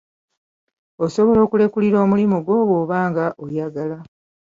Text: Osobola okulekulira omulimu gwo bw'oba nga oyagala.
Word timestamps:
Osobola 1.05 1.39
okulekulira 1.43 1.97
omulimu 2.05 2.37
gwo 2.45 2.57
bw'oba 2.67 2.97
nga 3.09 3.25
oyagala. 3.43 3.97